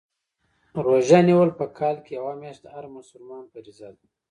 روژه 0.85 1.19
نیول 1.27 1.49
په 1.59 1.65
کال 1.77 1.95
کي 2.05 2.11
یوه 2.19 2.33
میاشت 2.41 2.61
د 2.63 2.67
هر 2.75 2.85
مسلمان 2.97 3.43
فریضه 3.51 3.89
ده 3.97 4.05